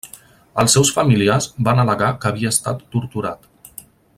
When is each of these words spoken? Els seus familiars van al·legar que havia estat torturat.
Els 0.61 0.75
seus 0.77 0.91
familiars 0.95 1.49
van 1.69 1.83
al·legar 1.83 2.09
que 2.25 2.31
havia 2.31 2.55
estat 2.57 2.85
torturat. 2.97 3.49